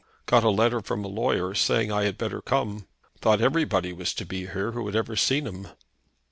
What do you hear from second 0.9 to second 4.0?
a lawyer, saying I had better come. Thought everybody